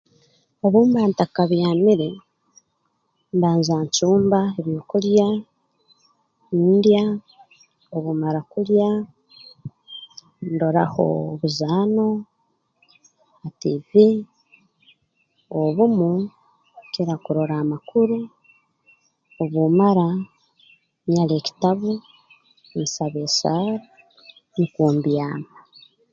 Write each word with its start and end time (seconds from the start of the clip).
Obu 0.65 0.79
mba 0.87 1.01
ntakabyamire 1.09 2.09
mbanza 3.35 3.75
ncumba 3.85 4.39
ebyokulya 4.59 5.27
ndya 6.75 7.03
obu 7.95 8.09
mmara 8.13 8.41
kulya 8.51 8.89
ndoraho 10.53 11.05
obuzaano 11.31 12.07
ha 13.39 13.47
tiivi 13.59 14.07
obumu 15.61 16.11
nkira 16.87 17.15
kurora 17.23 17.55
amakuru 17.63 18.19
obu 19.41 19.59
mmara 19.69 20.07
nyara 21.13 21.33
ekitabu 21.37 21.91
nsaba 22.81 23.19
esaara 23.27 23.75
nukwo 24.55 24.85
mbyama 24.95 25.53